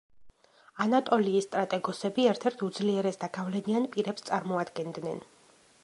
[0.85, 5.25] ანატოლიის სტრატეგოსები ერთ-ერთ უძლიერეს და გავლენიან პირებს წარმოადგენდნენ.